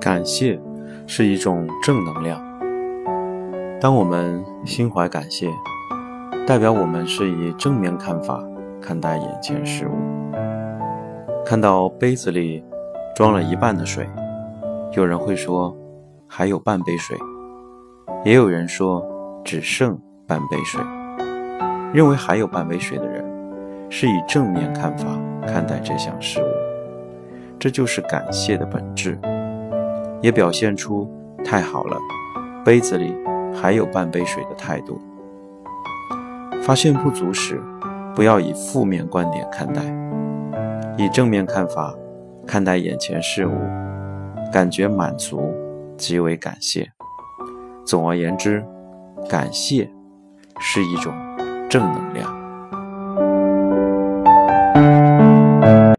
[0.00, 0.58] 感谢
[1.06, 2.40] 是一种正能量。
[3.80, 5.48] 当我们心怀感谢，
[6.46, 8.42] 代表我们是以正面看法
[8.80, 9.92] 看待眼前事物。
[11.44, 12.64] 看到杯子里
[13.14, 14.08] 装了一半的水，
[14.92, 15.76] 有人会说
[16.30, 17.16] 还有半杯水，
[18.22, 19.02] 也有人说
[19.42, 20.80] 只剩半杯水。
[21.92, 23.24] 认为还有半杯水的人，
[23.88, 25.06] 是以正面看法
[25.46, 26.46] 看待这项事物。
[27.58, 29.18] 这就是感谢的本质。
[30.20, 31.10] 也表现出
[31.44, 31.96] 太好了，
[32.64, 33.14] 杯子里
[33.54, 35.00] 还有半杯水的态度。
[36.60, 37.58] 发现不足时，
[38.14, 39.80] 不要以负面观点看待，
[40.98, 41.94] 以正面看法
[42.46, 43.56] 看待眼前事物，
[44.52, 45.40] 感觉满足
[45.98, 46.90] 极为感谢。
[47.84, 48.64] 总而言之，
[49.28, 49.90] 感谢
[50.60, 51.12] 是一种
[51.68, 52.37] 正能量。